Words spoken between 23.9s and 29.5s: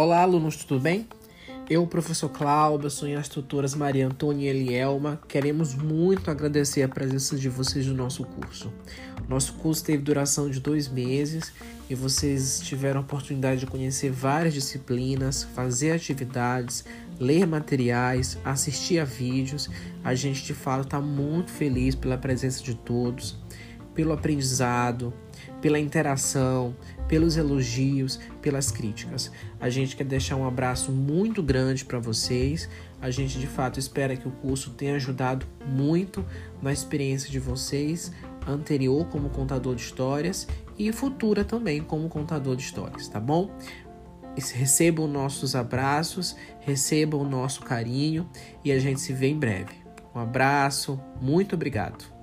pelo aprendizado, pela interação, pelos elogios, pelas críticas.